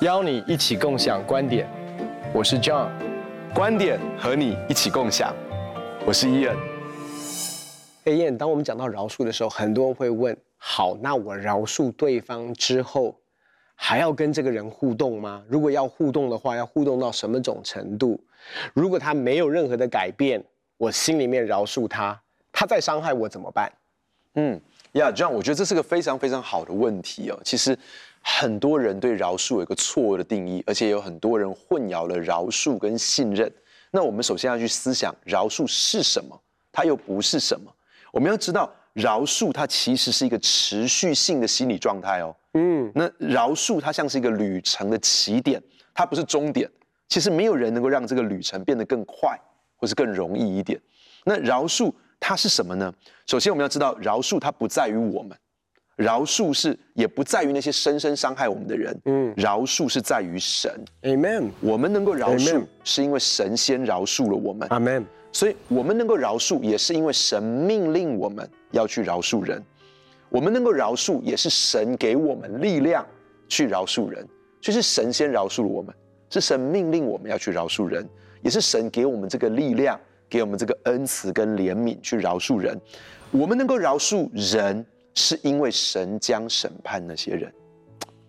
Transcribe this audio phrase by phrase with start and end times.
[0.00, 1.68] 邀你一起共享观点，
[2.32, 2.88] 我是 John，
[3.54, 5.34] 观点和你一起共享，
[6.06, 6.56] 我是 Ian。
[8.04, 13.14] 哎，Ian，当我们讲到饶恕的时候，很多人会问：好，那我饶恕对方之后，
[13.74, 15.42] 还要跟这个人互动吗？
[15.48, 18.18] 如果要互动的话，要互动到什么种程度？
[18.72, 20.42] 如果他没有任何的改变，
[20.76, 22.20] 我心里面饶恕他，
[22.52, 23.72] 他再伤害我怎么办？
[24.34, 24.60] 嗯，
[24.92, 27.38] 呀，John，我觉得这是个非常非常好的问题哦。
[27.44, 27.76] 其实。
[28.26, 33.52] 很多人对饶恕有一个错误的定义，而且有很多人混淆了饶恕跟信任。
[33.90, 36.34] 那我们首先要去思想，饶恕是什么？
[36.72, 37.70] 它又不是什么？
[38.10, 42.34] 我们要知道，饶恕它其实是一个持续性的心理状态哦。
[42.54, 46.66] 嗯，那饶恕它像是一个旅程的起点，它不是终点。
[47.06, 49.38] 其实没有人能够让这个旅程变得更快，
[49.84, 50.80] 或是更容易一点。
[51.26, 52.90] 那饶恕它是什么呢？
[53.26, 55.36] 首先我们要知道，饶恕它不在于我们。
[55.96, 61.50] 饶恕是也不在于那些深深伤害我们的人，嗯，饶恕是在于神，Amen。
[61.60, 65.04] 我们能够饶恕，是因为神先饶恕了我们，Amen。
[65.30, 69.62] 所以，我们能够饶恕，也是因为神命令我们要去饶恕人。
[70.30, 73.06] 我们能够饶恕，也是神给我们力量
[73.48, 74.26] 去饶恕人。
[74.62, 75.94] 就是神先饶恕了我们，
[76.30, 78.08] 是神命令我们要去饶恕人，
[78.44, 82.80] 也是神给我们这个力量，给我们这个恩慈跟怜悯去饶恕人。
[83.32, 84.86] 我们能够饶恕人。
[85.16, 87.48] 是因为神将审判那些人，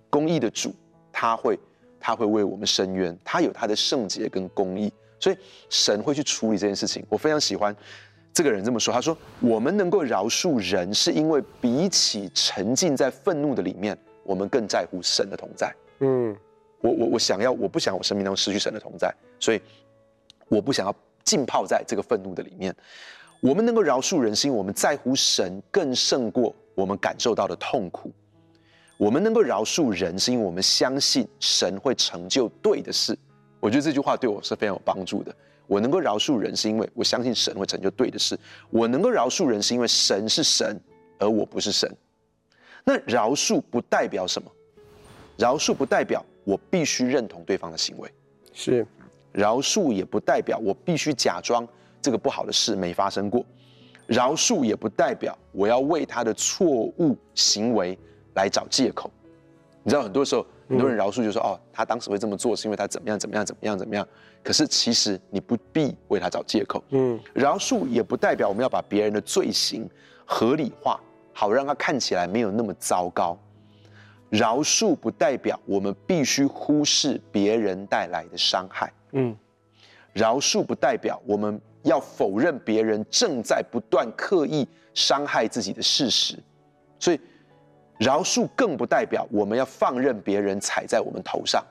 [0.07, 0.71] 公义的主，
[1.11, 1.57] 他会，
[1.99, 7.03] 他会为我们伸冤，他有他的圣洁跟公义，所以神会去处理这件事情。
[7.09, 7.75] 我非常喜欢
[8.31, 16.37] 这个人这么说，他说：“我们能够饶恕人，是因为比起沉浸在愤怒的里面，我们更在乎神的同在。”嗯，
[16.81, 19.59] 我我我想要，我不想我生命当中失去神的同在，所以
[20.47, 22.75] 我不想要浸泡在这个愤怒的里面。
[23.41, 26.55] 我们能够饶恕人，是因为我们在乎神更胜过。
[26.73, 28.11] 我们感受到的痛苦，
[28.97, 33.17] 我们能够饶恕人，是因为我们相信神会成就对的事。
[33.61, 35.33] 我觉得这句话对我是非常有帮助的。
[35.67, 38.37] 我能够饶恕人，是因为我相信神会成就对的事。
[38.69, 40.77] 我能够饶恕人，是因为神是神，
[41.17, 41.89] 而我不是神。
[42.83, 44.51] 那饶恕不代表什么？
[45.37, 48.11] 饶恕不代表我必须认同对方的行为，
[48.51, 48.85] 是。
[49.35, 51.67] 饶恕也不代表我必须假装
[52.01, 53.45] 这个不好的事没发生过。
[54.07, 57.97] 饶恕也不代表我要为他的错误行为
[58.35, 59.11] 来找借口。
[59.83, 64.07] 你知道，很多时候很多人饶恕就说：“哦，他当时会这么做是因为他怎么样怎么样怎么样怎么样。”
[64.41, 66.83] 可是其实你不必为他找借口。
[66.89, 69.89] 嗯，饶恕也不代表我们要把别人的罪行
[70.23, 70.99] 合理化，
[71.33, 73.37] 好让他看起来没有那么糟糕。
[74.29, 78.91] 饶恕不代表我们必须忽视别人带来的伤害。
[79.15, 79.35] 嗯，
[80.13, 81.59] 饶恕不代表我们。
[81.85, 86.35] 要否认别人正在不断刻意伤害自己的事实，
[86.97, 87.21] 所以
[87.99, 91.63] 饶恕更不代表我们要放任别人踩在我们头上，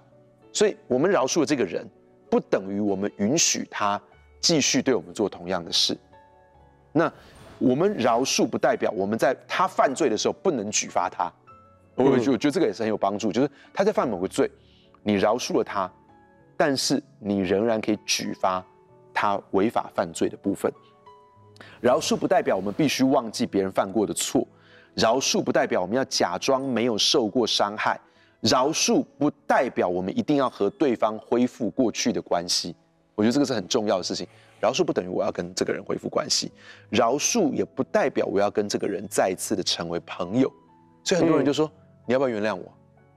[0.53, 1.85] 所以我们饶恕了这个人，
[2.31, 4.01] 不等于我们允许他
[4.41, 5.99] 继续对我们做同样的事。
[6.93, 7.13] 那
[7.59, 11.29] 我们饶恕不代表我们在他犯罪的时候不能举发他，
[11.97, 14.49] 我我觉得这个也是很有帮助，就是他在犯某个罪，
[15.03, 15.93] 你饶恕了他，
[16.57, 18.65] 但是你仍然可以举发。
[19.17, 20.71] 他违法犯罪的部分，
[21.81, 24.45] 饶恕不代表我们必须忘记别人犯过的错，
[24.95, 27.99] 饶恕不代表我们要假装没有受过伤害，
[28.41, 32.75] 饶恕不代表我们一定要和对方恢复过去的关系。
[33.15, 34.27] 我觉得这个是很重要的事情。
[34.61, 36.51] 饶恕不等于我要跟这个人恢复关系，
[36.91, 40.53] 饶恕也不代表我要跟这个人再一次的成为朋友。
[41.05, 41.71] 所以很多人就说
[42.05, 42.65] ：“你要不要原谅我？”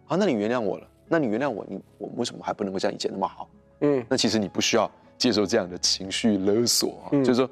[0.05, 3.49] 好，那你原谅我了，那你原谅我，你我为什么还不能够像以前那么好？
[3.81, 4.89] 嗯，那其实你不需要。
[5.17, 7.49] 接受这样的情绪勒索啊，就是说，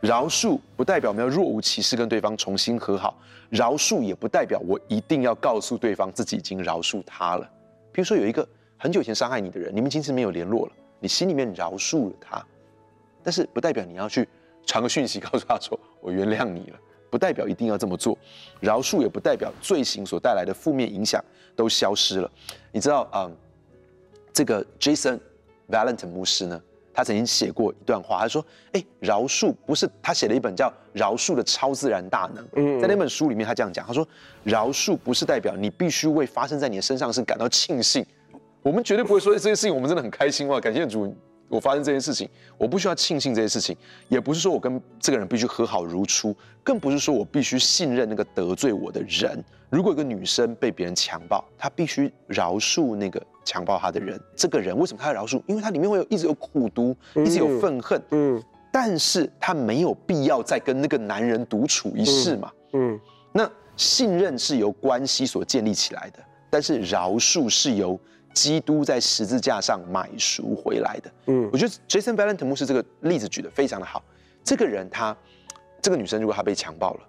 [0.00, 3.18] 饶恕不代表我们要若无其事跟对方重新和好，
[3.48, 7.50] 饶恕也不代表我一定要告诉对方自己已经饶恕他了。
[7.90, 12.46] 比如说有一个很久以前伤害你的人，你们已经没有联络了，你心里面饶恕了他，
[13.24, 14.28] 但是不代表你要去
[14.64, 16.78] 传个讯息告诉他说我原谅你了，
[17.10, 18.16] 不代表一定要这么做。
[18.60, 21.22] 饶恕也不代表罪行所带来的负面影响
[21.54, 22.30] 都消失了。
[22.72, 23.36] 你知道啊，嗯，
[24.32, 25.18] 这个 Jason
[25.68, 26.62] Valentine 牧师呢？
[26.92, 32.44] 他曾经写过一段话，他说：“哎，饶恕不是他写了一本叫《饶恕的超自然大能》。
[32.80, 34.06] 在那本书里面，他这样讲：他说，
[34.42, 38.04] 饶恕不是代表你必须为发生在你的身上的事感到庆幸。
[38.60, 40.58] 我们绝对不会说这些事情，我们真的很开心哇！
[40.60, 41.14] 感谢主，
[41.50, 42.26] 我发生这件事情，
[42.56, 43.76] 我不需要庆幸这件事情，
[44.08, 49.44] 也不是说我跟这个人必须和好如初，更不是说我必须信任那个得罪我的人。
[49.68, 55.42] 如果一个女生被别人强暴，她必须饶恕那个。”强暴她的人，这个人为什么他要饶恕？
[55.46, 58.00] 因为他里面会有一直有苦毒，一直有愤恨。
[58.10, 62.52] 嗯，但是他没有必要再跟那个男人独处一室嘛。
[62.74, 63.00] 嗯，嗯，
[63.32, 67.98] 那信任是由关系所建立起来的，但是饶恕是由
[68.40, 71.10] 基督在十字架上买赎回来的。
[71.26, 74.02] 嗯，我觉得 Jason Valentine 牧师这个例子举得非常的好。
[74.42, 75.14] 这个人他，
[75.82, 77.00] 这个女生如果她被强暴了，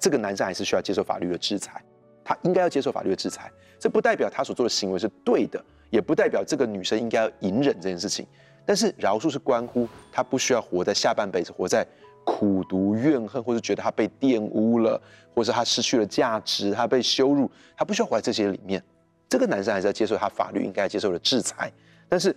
[0.00, 1.80] 这个男生还是需要接受法律的制裁，
[2.24, 3.48] 他应该要接受法律的制裁。
[3.78, 8.26] 这不代表他所做的行为是对的，也不代表这个女生应该要隐忍这件事情。
[8.66, 11.86] 但是饶恕是关乎他不需要活在下半辈子，活在
[12.24, 15.00] 苦读怨恨，或是觉得他被玷污了，
[15.32, 18.82] 或是他失去了价值，他被羞辱，他不需要活在这些里面。
[19.30, 21.72] 这个男生还是要接受他法律应该接受的制裁，
[22.08, 22.34] 但是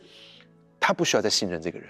[0.80, 1.90] 他不需要再信任这个人。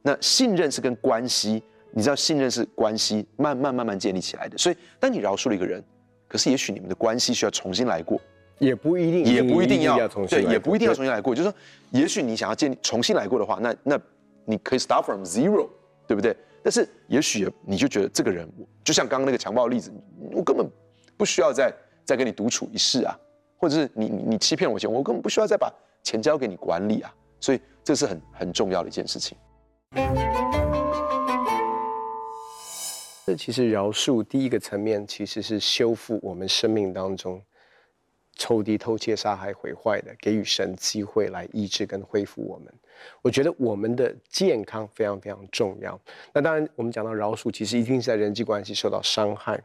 [0.00, 4.56] 那信任是跟关系，你知道信任是关系慢慢慢慢建立起来的。
[4.56, 5.84] 所以当你饶恕了一个人，
[6.26, 8.18] 可是也许你们的关系需要重新来过，
[8.58, 11.34] 也不一定，也不一定要，重新来过，对，也不一定要重新来过。
[11.34, 11.56] 就是说，
[11.90, 14.00] 也许你想要建立重新来过的话，那那
[14.46, 15.68] 你可以 start from zero，
[16.06, 16.34] 对不对？
[16.62, 18.50] 但是也许你就觉得这个人，
[18.82, 19.92] 就像刚刚那个强暴的例子，
[20.32, 20.66] 我根本
[21.18, 21.70] 不需要再
[22.06, 23.18] 再跟你独处一室啊。
[23.60, 25.70] 或者是你你你欺骗我钱，我根本不需要再把
[26.02, 29.36] 钱交给你管理啊，所以这是很很重要的一件事情。
[33.26, 37.40] 这其实饶恕第一个层面其实是修复我们生命当中
[38.36, 42.72] 仇敌偷窃杀害毁坏的，给予神机会来医治跟恢复我们。
[43.20, 46.00] 我觉得我们的健康非常非常重要。
[46.32, 49.62] 那当然，我们讲到饶恕，其实一定是在人际关系受到伤害。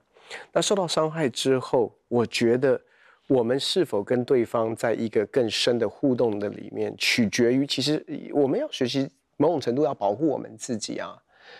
[0.51, 2.81] 那受到伤害之后，我觉得。
[3.27, 11.17] 我们是否跟对方在一个更深的互动的里面，取决于其实我们要学习某种程度要保护我们自己啊。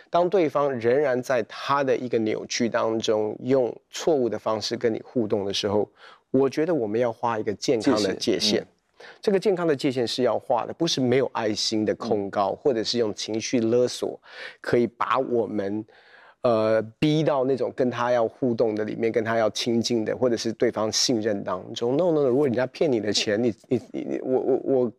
[0.10, 5.90] 当对方仍然在他的一个扭曲当中，用错误的方式跟你互动的时候，
[6.30, 8.62] 我觉得我们要画一个健康的界限。
[8.62, 8.68] 嗯、
[9.20, 14.20] 这个健康的界限是要画的，不是没有爱心的控告，或者是用情绪勒索，
[14.62, 15.84] 可以把我们。
[16.46, 21.98] 呃，逼到那种跟他要互动的里面，跟他要亲近的，或者是对方信任当中。
[21.98, 24.92] No No No，如果人家骗你的钱，你你你，我我我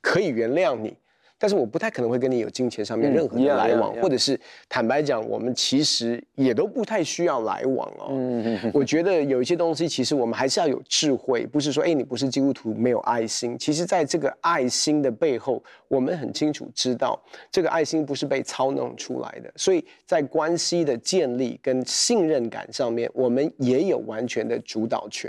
[0.00, 0.96] 可以原谅你。
[1.42, 8.06] 但是我不太可能会跟你有金钱上面任何的来往，或者是坦白讲，我们其实也都不太需要来往哦。
[8.10, 13.58] 嗯，我觉得有一些东西，其实我们还是要有智慧，不是说，哎，你不是基督徒没有爱心。
[13.58, 19.52] 其实，在这个爱心的背后，我们很清楚知道，这个爱心不是被操弄出来的。
[19.56, 25.28] 所以在关系的建立跟信任感上面，我们也有完全的主导权。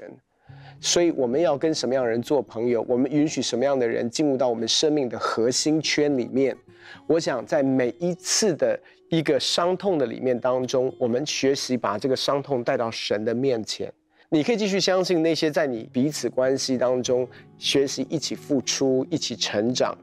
[0.79, 2.85] 所以我们要跟什么样的人做朋友？
[2.89, 6.55] 我们允许什么样的人进入到我们生命的核心圈里面？
[7.07, 8.77] 我想在每一次的
[9.07, 13.91] 一个伤痛的里面当中，我们学习把这个伤痛带到神的面前。
[14.27, 17.25] 你可以继续相信那些在你彼此关系当中
[17.57, 19.97] 学习一起付出、一起成长，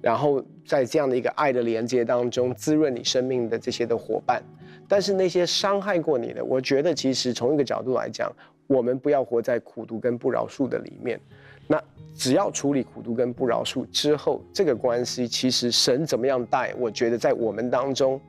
[0.00, 4.40] 然后在这样的一个爱的连接当中滋润你生命的这些的伙伴。
[4.86, 8.32] 但是那些伤害过你的，我觉得其实从一个角度来讲。
[8.66, 11.20] 我们不要活在苦读跟不饶恕的里面。
[11.68, 11.82] 那
[12.14, 18.20] 只要处理苦读跟不饶恕之后，这个关系其实神怎么样带，我觉得在我们当中，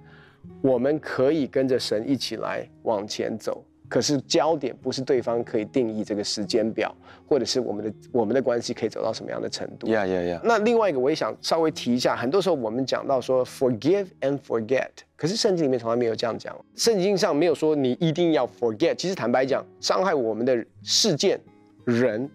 [0.62, 3.64] 我们可以跟着神一起来往前走。
[3.90, 6.94] 可是焦点不是对方可以定义这个时间表，
[7.26, 9.88] 或者是我们的我们的关系可以走到什么样的程度。
[9.88, 10.42] 呀呀呀！
[10.44, 18.96] 那另外一个我也想稍微提一下，很多时候我们讲到说 forgive and forget，可是圣经里面从来没有这样讲，圣经上没有说你一定要 forget。
[18.96, 21.40] 其实坦白讲，伤害我们的事件
[21.86, 22.30] 人，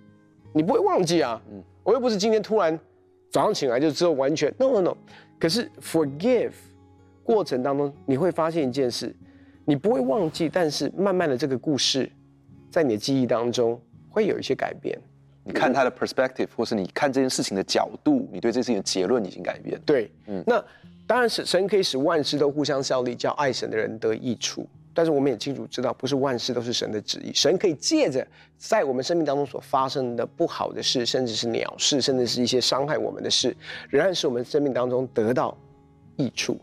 [0.54, 1.38] 你不会忘记啊。
[1.50, 2.78] 嗯，我又不是今天突然
[3.30, 4.96] 早上醒来就之后完全 no no no。
[5.38, 6.52] 可是 forgive
[7.22, 9.14] 过程当中你会发现一件事。
[9.64, 12.10] 你不会忘记，但是慢慢的这个故事，
[12.70, 14.98] 在你的记忆当中会有一些改变。
[15.44, 19.80] 你看他的 perspective，或是你看这件事情的角度，你对这件事情的结论已经改变。
[19.84, 20.64] 对，嗯，那
[21.06, 24.66] 当然是神可以使万事都互相效力，叫爱神的人得益处。
[24.94, 27.32] 但是我们也清楚知道，不是万事都是神的旨意。
[27.34, 28.26] 神可以借着
[28.58, 33.56] 在我们生命当中所发生的不好的事，甚至是鸟事，甚至是一些伤害我们的事，
[33.88, 35.56] 仍然使我们生命当中得到
[36.16, 36.60] 益处。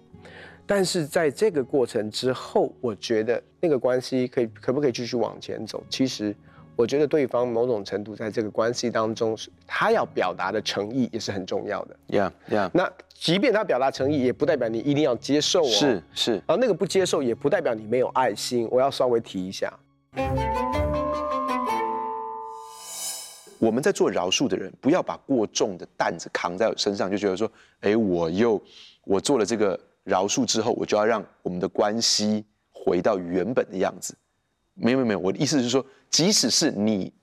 [0.70, 5.84] 但是在这个过程之后，我觉得那个关系可以可不可以继续往前走？
[5.90, 6.34] 其实，
[6.76, 9.36] 我觉得对方某种程度在这个关系当中，
[9.66, 11.96] 他要表达的诚意也是很重要的。
[12.10, 12.70] Yeah, yeah。
[12.72, 15.70] 那即便他表达诚意，也不代表你一定要接受哦。
[15.70, 16.40] 是是。
[16.46, 18.68] 而那个不接受，也不代表你没有爱心。
[18.70, 19.74] 我要稍微提一下。
[23.58, 28.62] 我们在做饶恕的人，不要把过重的担子扛在身上，就觉得说，哎，我又
[29.04, 29.80] 我做了这个。
[30.10, 34.18] 饶恕之后，我就要让我们的关系回到原本的样子。
[34.74, 37.14] 没有没有，我的意思是说，即使是你，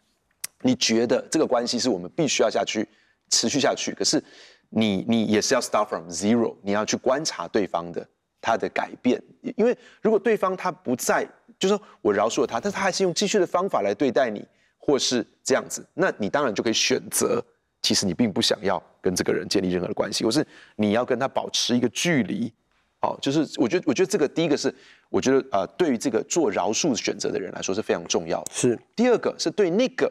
[0.60, 2.86] 你觉得这个关系是我们必须要下去
[3.30, 4.22] 持续下去，可是
[4.68, 8.06] 你你也是要 start from zero，你要去观察对方的
[8.40, 9.20] 他的改变，
[9.56, 11.26] 因为如果对方他不在，
[11.58, 14.46] 就是说我饶恕了他，但他还是用继续的方法来对待你，
[14.78, 17.42] 或是这样子，那你当然就可以选择，
[17.80, 22.52] 其实你并不想要跟这个人建立任何的关系，或是你要跟他保持一个距离。
[22.98, 24.74] 好，就是我觉得，我觉得这个第一个是，
[25.10, 28.50] 我觉得呃，对于这个做饶恕选择的人来说是非常重要的。
[28.52, 28.78] 是。
[28.96, 30.10] 第二个是对那个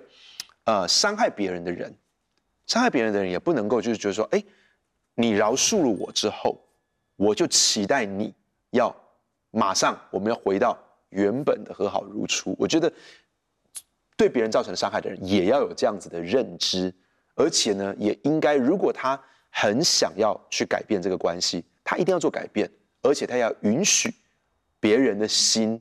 [0.65, 1.93] 呃伤害别人的人，
[2.67, 4.41] 伤害别人的人也不能够就是觉得说，哎，
[5.15, 6.63] 你饶恕了我之后，
[7.15, 8.31] 我就期待你
[8.69, 8.95] 要
[9.49, 10.77] 马上我们要回到
[11.09, 12.55] 原本的和好如初。
[12.57, 12.91] 我觉得
[14.15, 16.93] 对别人造成伤害的人也要有这样子的认知，
[17.33, 21.65] 而且呢，也应该如果他很想要去改变这个关系。
[21.85, 22.69] 他一定要做改变，
[23.03, 24.11] 而且他要允许
[24.79, 25.79] 别人的心，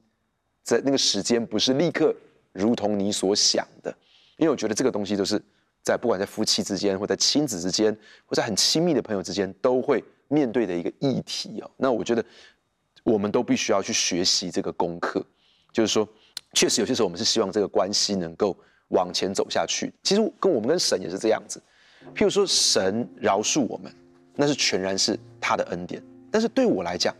[0.62, 2.14] 在那个时间不是立刻
[2.52, 3.90] 如同你所想的，
[4.36, 5.42] 因为我觉得这个东西都是
[5.82, 7.96] 在不管在夫妻之间，或在亲子之间，
[8.26, 11.70] 或在很亲密的朋友之间，都会面对的一个议题哦。
[11.78, 12.22] 那我觉得
[13.02, 15.24] 我们都必须要去学习这个功课，
[15.72, 16.06] 就是说，
[16.52, 18.54] 确实有些时候我们是希望这个关系能够
[18.88, 19.90] 往前走下去。
[20.02, 21.58] 其实跟我们跟神也是这样子，
[22.14, 23.90] 譬如说神饶恕我们。
[24.36, 25.16] 那是全然是
[25.46, 27.14] 他的恩典，但是对我来讲，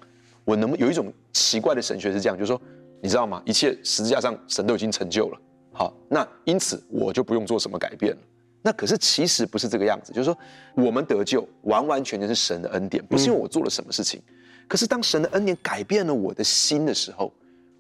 [0.47, 2.59] 我能不有一种奇怪的神学是这样，就是说，
[3.02, 3.43] 你知道吗？
[3.45, 5.38] 一切十字架上神都已经成就了，
[5.75, 8.19] 好，那因此我就不用做什么改变了。
[8.62, 10.38] 那可是其实不是这个样子，就是说，
[10.75, 14.23] 我们得救完完全全是神的恩典，不是因为我做了什么事情。
[14.66, 17.31] 可是当神的恩典改变了我的心的时候，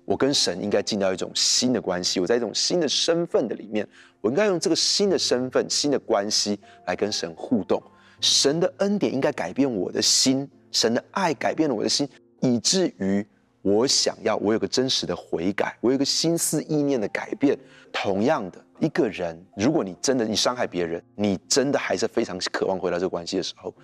[0.04, 3.88] 我跟神应该进到一种新的关系，我在一种新的身份的里面，
[4.20, 7.82] 我应该用这个新的身份、新的关系来跟神互动。
[8.24, 12.08] 神的恩典应该改变我的心，神的爱改变了我的心，
[12.40, 13.24] 以至于
[13.60, 17.54] 我想要，我有个真实的悔改，我有个心思意念的改变。
[17.92, 23.74] 同样的，一个人，如果你真的你伤害别人，你真的还是非常渴望回到这个关系的时候，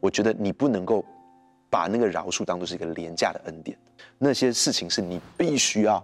[0.00, 1.04] 我觉得你不能够
[1.68, 3.78] 把那个饶恕当作是一个廉价的恩典。
[4.18, 6.02] 那些事情是你必须要，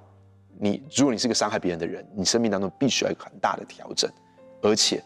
[0.59, 4.11] 你如果你是个伤害别人的人，你生命当中必须要有很大的调整，
[4.61, 5.03] 而且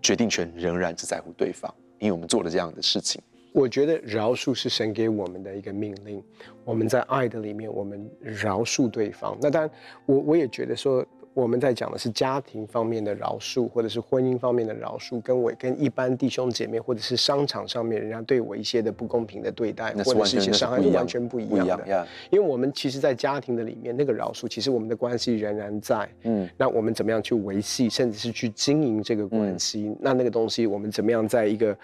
[0.00, 1.72] 决定权仍然只在乎对方。
[2.02, 6.20] 因为我们做了这样的事情，我觉得饶恕是神给我们的一个命令。
[6.64, 9.38] 我们在爱的里面，我们饶恕对方。
[9.40, 9.70] 那当然，
[10.04, 21.86] 我我也觉得说，我们在讲的是家庭方面的饶恕，或者是婚姻方面的饶恕，跟我跟一般弟兄姐妹，或者是商场上面人家对我一些的不公平的对待，或者是一些伤害，是完全不一样的。
[21.86, 26.08] 样因为我们其实，在家庭的里面，那个饶恕，其实我们的关系仍然在。
[26.22, 29.88] 嗯，那我们怎么样去维系，甚至是去经营这个关系？
[29.88, 31.76] 嗯、那那个东西，我们怎么样在一个。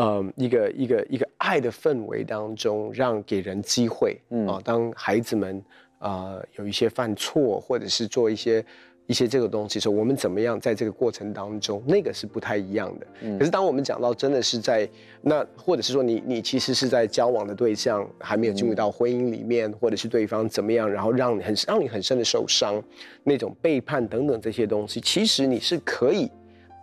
[0.00, 5.60] 嗯，一个一个一个爱的氛围当中，让给人机会，嗯啊，当孩子们
[5.98, 8.64] 啊、呃、有一些犯错，或者是做一些
[9.08, 13.06] 一些这个东西的时候，我们怎么样在这个过程当中，那个是不太一样的。
[13.22, 14.86] 嗯、可是当我们讲到真的是在
[15.22, 22.82] 那，或者是说你你其实是在交往的对象还没有进入到婚姻里面，嗯、或者是对方怎么样，然后让你很让你很深的受伤，
[23.24, 26.30] 那种背叛等等这些东西，其实你是可以。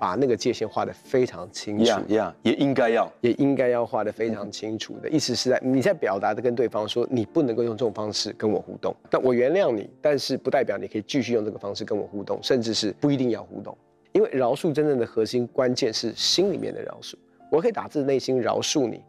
[0.06, 5.10] 把那个界限画得非常清楚，呀，yeah, yeah, 也应该要，也应该要画得非常清楚的。
[5.10, 13.76] 意思是在你在表达的跟对方说，你不能够用这种方式跟我互动，但我原谅你，但是不代表你可以继续用这个方式跟我互动，甚至是不一定要互动，
[14.12, 17.16] 因为饶恕真正的核心关键是心里面的饶恕，
[17.50, 19.02] 我可以打自内心饶恕你，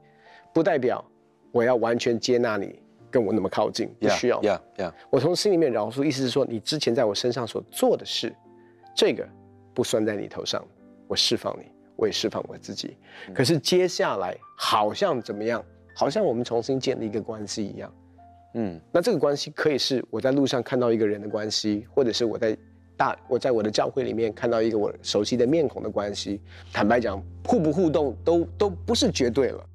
[0.55, 1.05] 不代表
[1.53, 4.41] 我要完全接纳你跟我那么靠近，不需要，
[5.11, 8.35] 我从心里面饶恕，意思是说你之前在我身上所做的事，
[8.95, 9.29] 这个
[9.75, 10.65] 不算在你头上。
[11.07, 12.97] 我释放你，我也释放我自己。
[13.35, 15.65] 可是接下来好像怎么样？
[15.95, 17.93] 好像我们重新建立一个关系一样。
[18.55, 22.57] 嗯，那这个关系可以是我在路上看到一个人的关系，或者是我在
[22.97, 26.41] 大我在我的教会里面看到一个我熟悉的面孔的关系。
[26.73, 29.67] 坦白讲，互不互动都都不是绝对了。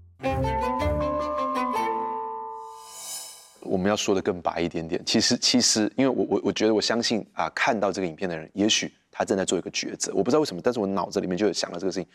[3.62, 5.02] 我们要说的更白一点点。
[5.06, 8.92] 其实，其实，因为我我我觉得我相信啊，看到这个影片的人，也许。
[9.12, 12.10] 他正在做一个抉择，我不知道为什么，但是我脑子里面就有想到这个事情。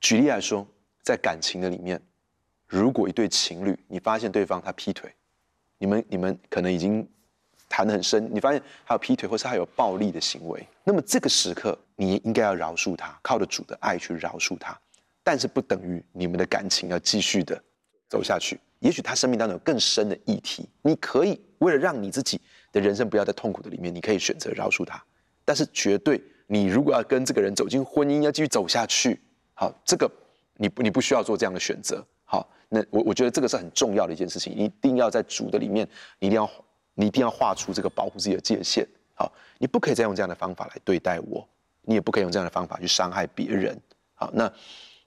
[0.00, 0.66] 举例来说，
[1.02, 2.00] 在感情的里面，
[2.68, 5.10] 如果一对情侣，你发现对方他劈腿，
[5.78, 7.08] 你们你们可能已经
[7.68, 14.78] 谈得很深，你发现他有劈腿，或是他有暴力的行为，那么这个时刻你应该要饶恕他，靠着主的爱去饶恕他，
[15.24, 17.58] 但是不等于你们的感情要继续的
[18.08, 18.60] 走下去。
[18.80, 22.40] 也许他生命当中有更深的议题，你可以为了让你自己
[22.72, 25.02] 的人生不要在痛苦的里面，你可以选择饶恕他，
[25.44, 26.22] 但是绝对。
[26.52, 29.18] 你如果要跟这个人走进婚姻，要继续走下去，
[29.54, 30.06] 好，这个
[30.58, 36.50] 你不你不需要做这样的选择，好，那我我觉得这个是很重要的一件事情，你一定要在主的里面，你一定要
[36.92, 41.48] 你一定要画出这个保护自己的界限，好，你不可以再用这样的方法来对待我，
[41.80, 43.74] 你也不可以用这样的方法去伤害别人，
[44.12, 44.52] 好，那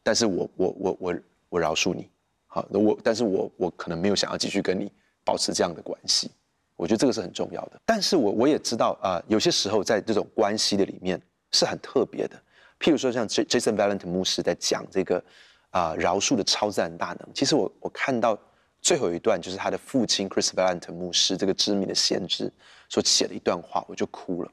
[0.02, 1.16] 但是我我我我
[1.50, 2.10] 我饶恕你，
[2.48, 4.92] 好，那我但是我我可能没有想要继续跟你
[5.24, 6.32] 保持这样的关系。
[6.76, 7.80] 我觉得这个是很重要的。
[7.86, 11.22] 但是我我也知道啊、有些时候在这种关系的里面
[11.56, 12.36] 是很特别的。
[12.80, 15.24] 譬如说像 Jason Valentin 牧师在讲这个
[15.72, 17.30] 啊、饶恕的超自然大能。
[17.34, 18.38] 其实我我看到
[18.82, 22.52] 最后一段就是他的父亲 Chris Valentin 牧师这个知名的先知
[22.88, 24.52] 所写的一段话，我就哭了。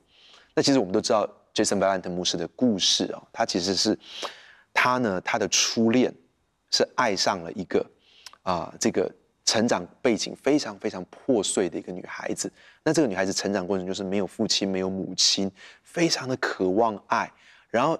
[0.54, 3.98] 那其实我们都知道 Jason Valentin 牧师的故事啊、哦，他其实是
[4.72, 6.12] 他呢他的初恋
[6.70, 7.84] 是爱上了一个
[8.42, 9.08] 啊、这个
[9.44, 12.52] 成长背景非常非常破碎的一个女孩子。
[12.84, 15.50] 那这个女孩子成长过程就是没有父亲没有母亲，
[15.82, 17.32] 非常的渴望爱，
[17.68, 17.98] 然后。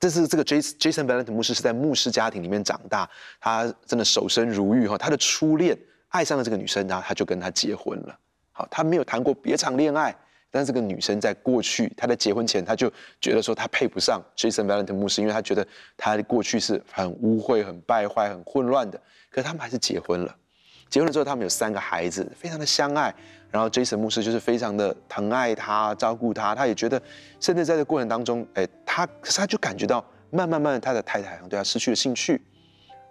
[0.00, 3.08] 这是这个 Jason Jason Valentine 牧师是在牧师家庭里面长大，
[3.40, 4.98] 他真的守身如玉哈。
[4.98, 8.18] 他的初恋爱上了这个女生，然后他就跟她结婚了。
[8.52, 10.14] 好，他没有谈过别场恋爱，
[10.50, 19.00] 但是这个女生在过去，他在结婚前他就觉得说他配不上 Jason Valentine 牧师，因为他觉得他的过去是很污秽、很败坏、很混乱的。
[19.30, 20.36] 可是他们还是结婚了。
[20.88, 23.14] 结婚了之后，他们有三个孩子，非常的相爱。
[23.50, 27.00] 然后 Jason 牧师就是非常的疼爱他、照顾他，他也觉得，
[27.38, 32.42] 甚至在这过程当中，哎，他可是他就感觉到，慢慢慢，他的太太好像对他失去了兴趣。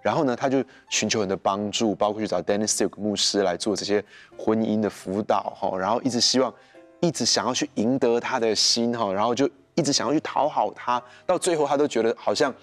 [0.01, 4.03] 然后呢，他就寻求人的帮助，包括去找 Dennis Silk 牧师来做这些
[4.37, 5.77] 婚姻的辅导哈。
[5.77, 6.53] 然后一直希望，
[6.99, 9.13] 一直想要去赢得他的心哈。
[9.13, 12.53] 然后就一直想要去讨好他，到最后他都觉得好像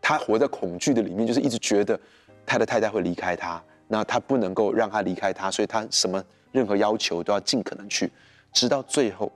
[0.00, 1.98] 他活在恐惧的里面，就是一直觉得
[2.46, 6.22] 他的太太会离开他，那他不能够让他离开他，所以他什么。
[6.52, 8.10] 任何要求都要尽可能去，
[8.50, 9.30] 直到最后，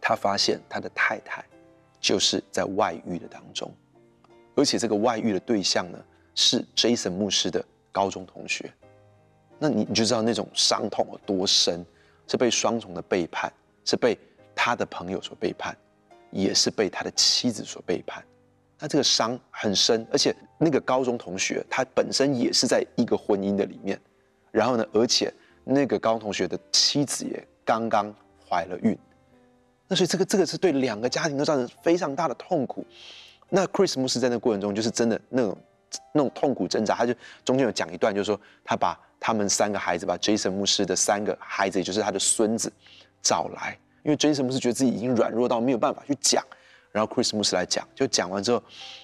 [0.00, 1.44] 他发现他的太太
[2.00, 3.70] 就是在外遇的当中，
[4.54, 5.98] 而且这个外遇的对象呢
[6.34, 7.62] 是 Jason 牧师的
[7.92, 8.72] 高中同学。
[9.58, 11.84] 那你你就知道那种伤痛有多深，
[12.26, 13.52] 是被双重的背叛，
[13.84, 14.18] 是被
[14.54, 15.76] 他的朋友所背叛，
[16.30, 18.24] 也是被他的妻子所背叛。
[18.80, 24.00] 那这个伤很深，而且那个高中同学他本身也是在一个婚姻的里面，
[24.50, 25.32] 然后呢，而且。
[25.62, 28.12] 那个高中同学的妻子也刚刚
[28.48, 28.98] 怀了孕，
[29.86, 32.84] 那所以这个这个是对两个家庭都造成非常大的痛苦。
[33.50, 35.58] 那 Chris 牧师在那过程中就是真的那种
[36.12, 42.72] 那种痛苦挣扎，他就中间有讲一段，就是说他把他们三个孩子，把 Jason 牧师的三个孩子，也就是他的孙子
[43.22, 46.42] 找来，因为 Jason 牧师觉得自己已经软弱到没有办法去讲。
[46.92, 48.62] 然后 Christmas 来讲，就讲完之后，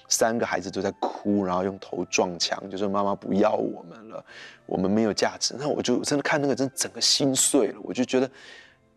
[0.08, 4.24] 三个孩子都在哭，然后用头撞墙，就说：“妈妈不要我们了，
[4.66, 7.78] 我们没有价值。”那我就真的看那个，真整个心碎了。
[7.82, 8.28] 我就觉得，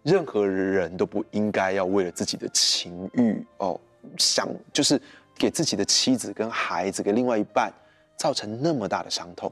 [0.02, 3.80] 任何人都不应该要为了自己的情欲哦，
[4.18, 5.00] 想就是
[5.38, 7.72] 给自己的妻子跟孩子，给另外一半
[8.18, 9.52] 造成那么大的伤痛。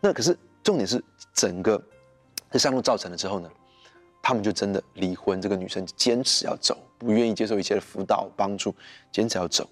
[0.00, 1.82] 那可是重点是，整个
[2.50, 3.50] 这伤痛造成了之后呢，
[4.26, 5.40] 他们就真的离婚。
[5.40, 6.76] 这个女生坚持要走。
[6.98, 8.74] 不愿意接受一切的辅导帮助，
[9.12, 9.68] 坚持要走。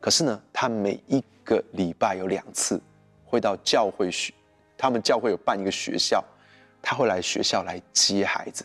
[0.00, 2.80] 可是呢，她每一个礼拜有两次
[3.24, 4.32] 会到教会学，
[4.78, 6.22] 他们教会有办一个学校，
[6.80, 8.64] 他会来学校来接孩子。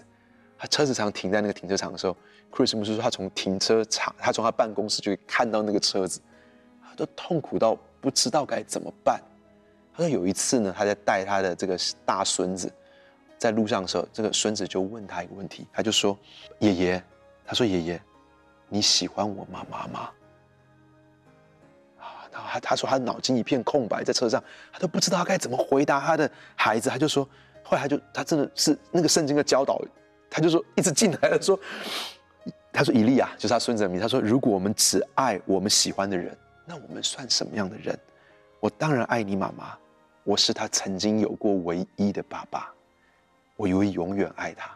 [0.59, 2.15] 他车子常停在那个停车场的时候
[2.51, 6.21] ，Chris 牧师说他从停车场，他从他办公室就看到那个车子，
[6.87, 9.19] 他都痛苦到不知道该怎么办。
[9.91, 11.75] 他说有一次呢，他在带他的这个
[12.05, 12.71] 大孙子
[13.41, 16.15] 在路上的时候，这个孙子就问他一个问题，他就说
[16.61, 17.03] ：“爷爷。”
[17.43, 17.99] 他说：“爷爷，
[18.69, 20.11] 你喜欢我妈妈吗？”
[21.97, 26.87] 啊，他他他说他脑筋一片空白，在车上他都不知道该怎么回答他的孩子。
[26.87, 27.27] 他就说，
[27.63, 29.81] 后来他就他真的是那个圣经的教导，
[30.29, 31.59] 他就说一直进来了说，
[32.71, 33.99] 他说以利亚就是他孙子的名。
[33.99, 37.99] 他说，如果我们只爱我们喜欢的人，那我们算什么样的人？
[38.59, 39.75] 我当然爱你妈妈，
[40.23, 42.71] 我是他曾经有过唯一的爸爸，
[43.61, 44.71] 我以为永远爱他，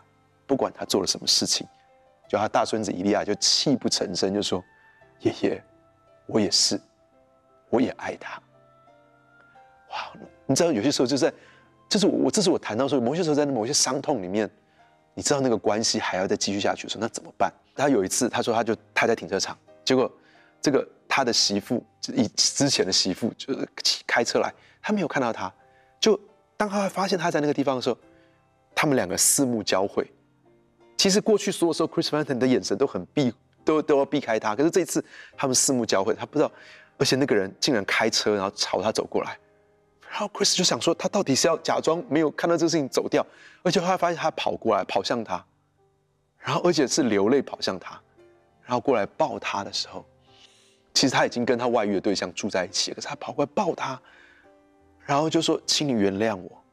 [0.45, 1.65] 不管他做了什么事情。
[2.29, 4.63] 就他大孙子伊利亚就泣不成声，就说
[5.21, 5.63] ：“爷爷，
[6.27, 6.79] 我也是，
[7.71, 8.39] 我也爱他。”
[9.89, 10.13] 哇，
[10.45, 11.33] 你知道有些时候就在，
[11.89, 14.47] 就是我，这是我谈到说，某些时候在某些伤痛里面，
[15.15, 17.51] 你知道那个关系还要再继续下去的时候，那怎么办？
[17.75, 20.11] 他有一次他说，他就他在停车场，结果
[20.61, 23.67] 这个他的媳妇，以之前的媳妇，就是
[24.05, 25.51] 开车来，他没有看到他，
[25.99, 26.19] 就
[26.55, 27.97] 当他发现他在那个地方的时候，
[28.75, 30.11] 他们两个四目交汇。
[30.97, 33.33] 其实过去所有时候，Chris Vantine 的眼神都很避，
[33.63, 34.55] 都都要避开他。
[34.55, 35.03] 可是这一次，
[35.35, 36.51] 他们四目交汇，他不知道，
[36.97, 39.37] 而且那个人竟然开车，然后朝他走过来。
[40.09, 43.25] 然后 Chris 就想说，他到底是要假装没有看到这个事情走掉，
[43.61, 45.45] 而且后来发现他跑过来，跑向他，
[46.39, 47.99] 然后而且是流泪跑向他，
[48.63, 50.05] 然后过来抱他的时候，
[50.93, 54.01] 其实他已经跟他外遇的对象住在一起，可是他跑过来抱他，
[55.01, 56.63] 然后就说：“请你原谅我。”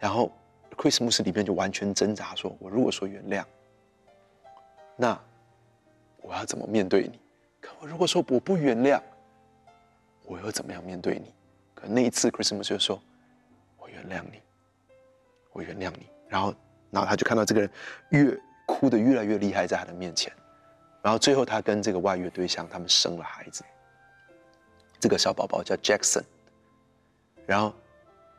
[0.00, 0.32] 然后。
[0.76, 3.44] Chris 牧师里面就完全挣扎说：“我如果说原谅，
[4.94, 5.18] 那
[6.20, 7.18] 我要怎么面对你？
[7.60, 9.00] 可我如果说我不原谅，
[10.24, 11.34] 我又怎么样面对你？
[11.74, 13.00] 可那一次，Chris 牧师就说
[13.78, 14.40] ：‘我原谅你，
[15.52, 16.06] 我原谅你。
[16.28, 16.54] 然后，
[16.90, 17.70] 然后他就看到这个人
[18.10, 20.32] 越哭得越来越厉害，在他的面前。
[21.02, 23.64] 然后最后，他跟这个外遇对象他们生了孩子。
[24.98, 26.24] 这个小宝宝叫 Jackson。
[27.46, 27.72] 然后，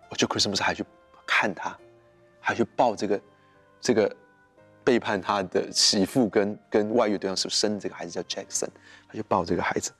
[0.10, 0.84] 我就 Christmas 还去
[1.26, 1.78] 看他，
[2.48, 3.22] 还去抱这个
[3.82, 4.16] 这个
[4.82, 8.70] 背叛他的媳妇跟跟外遇对象是生这个孩子叫 Jackson，
[9.06, 9.92] 他就抱这个孩子。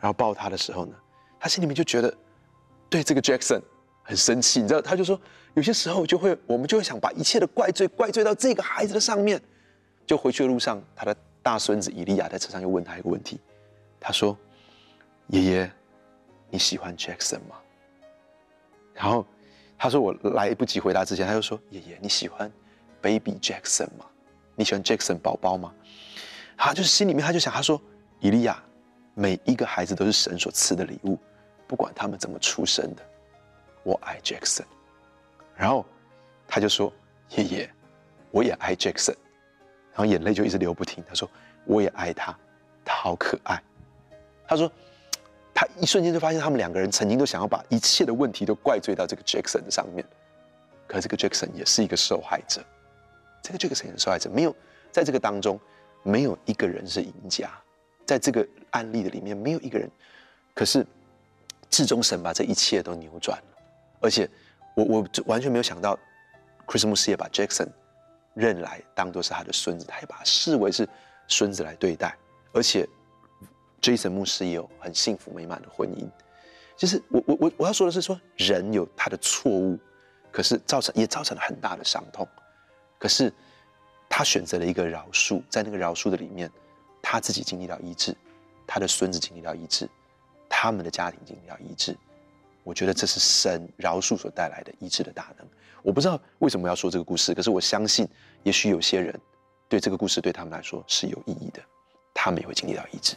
[0.00, 0.94] 然后抱他的时候呢，
[1.38, 2.12] 他心里面就觉得
[2.88, 3.60] 对这个 Jackson
[4.02, 5.20] 很生气，你知道，他就说
[5.52, 9.38] 有些时候就会我们就会想把一切的怪罪怪罪到这个孩子的上面。
[10.06, 13.38] 就回去的路上，他的大孙子以利亚在车上又问他一个问题，
[14.00, 14.34] 他说
[15.28, 15.70] ：“爷爷，
[16.48, 17.56] 你喜欢 Jackson 吗？”
[18.94, 19.26] 然后
[19.82, 22.48] 他说：“我来不及回答之前，他就说：‘爷爷，你喜欢
[23.00, 24.06] Baby Jackson 吗？
[24.54, 25.74] 你喜欢 Jackson 宝宝吗？’
[26.56, 27.82] 他就是心里面他就想，他说
[28.20, 28.62] ：‘伊利亚。’”
[29.14, 31.18] 每一个孩子都是神所赐的礼物，
[31.66, 33.02] 不管他们怎么出生的。
[33.82, 34.62] 我爱 Jackson，
[35.56, 35.84] 然后
[36.46, 36.92] 他就说
[37.34, 37.70] ：“爷爷，
[38.30, 39.16] 我也爱 Jackson。”
[39.92, 41.02] 然后眼泪就一直流不停。
[41.08, 41.28] 他说
[41.66, 42.38] ：“我也爱他，
[42.84, 43.60] 他好可爱。”
[44.46, 44.70] 他说
[45.62, 50.04] ：“他一瞬间就发现，他们两个人曾经都想要把一切的问题都怪罪到这个 Jackson 上面，
[50.88, 52.60] 可这个 Jackson 也是一个受害者。
[53.42, 54.52] 这个 Jackson 也是受害者，没有
[54.90, 55.60] 在这个当中，
[56.02, 57.48] 没有一个人是赢家。”
[58.04, 59.88] 在这个案例的里面，没有一个人，
[60.52, 60.84] 可是
[61.70, 63.62] 至终神把这一切都扭转了，
[64.00, 64.28] 而且
[64.74, 65.96] 我我完全没有想到
[66.66, 67.68] ，Chris 牧师也把 Jackson
[68.34, 70.86] 认来当做是他的孙子，他也把他视为是
[71.28, 72.14] 孙子来对待，
[72.52, 72.86] 而且
[73.82, 76.08] Jason 牧师也有很幸福美满的婚姻。
[76.76, 79.78] 就是我我我我要说的是说，人有他的错误，
[80.30, 82.26] 可是造成也造成了很大的伤痛，
[82.98, 83.30] 可是
[84.08, 86.50] 他选择了一个饶恕，在那个饶恕的里面。
[87.04, 88.16] 他自己经历到医治，
[88.64, 89.90] 他的孙子经历到医治，
[90.48, 91.96] 他们的家庭经历到医治。
[92.62, 95.46] 我觉得这是神饶恕所带来的医治的大能。
[95.82, 98.08] 我不知道为什么要说这个故事，可是我相信，
[98.44, 99.20] 也许有些人
[99.68, 101.60] 对这个故事对他们来说是有意义的，
[102.14, 103.16] 他们也会经历到医治。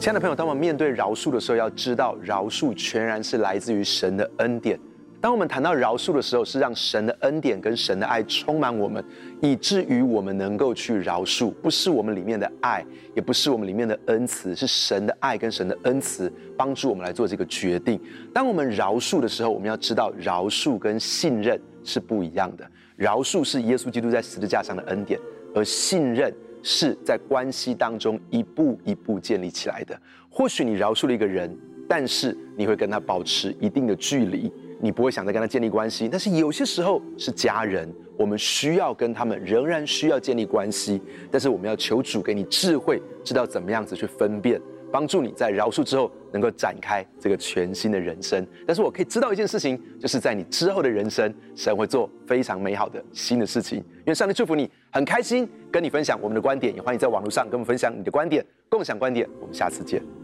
[0.00, 4.80] 亲爱的朋友，当我们面对饶恕的时候，要知道饶恕全然是来自于神的恩典。
[5.20, 9.04] 当我们谈到饶恕的时候，是让神的恩典跟神的爱充满我们，
[9.42, 11.50] 以至于我们能够去饶恕。
[11.60, 12.82] 不是我们里面的爱，
[13.14, 18.00] 也不是我们里面的恩慈，是神的爱跟神的恩慈帮助我们来做这个决定。
[18.32, 22.66] 当我们饶恕的时候，我们要知道饶恕跟信任是不一样的。
[22.96, 25.20] 饶恕是耶稣基督在十字架上的恩典，
[25.54, 26.34] 而信任。
[26.62, 29.98] 是在关系当中一步一步建立起来的。
[30.28, 31.56] 或许你饶恕了一个人，
[31.88, 36.08] 但是你会跟他保持一定的距离，你不会想再跟他建立关系。
[36.08, 44.60] 但是有些时候是家人，我们需要跟他们仍然需要建立关系，但是我们要求主给你智慧，知道怎么样子去分辨。
[44.92, 48.46] 帮助你在饶恕之后能够展开这个全新的人生。
[48.66, 53.84] 但是我可以知道一件事情，就是在你之后的人生，神会做非常美好的新的事情。
[54.06, 59.28] 愿上帝祝福你，很开心跟你分享我们的观点，也欢迎在网络上跟我们分享你的观点，共享观点。
[59.40, 60.19] 我们下次见。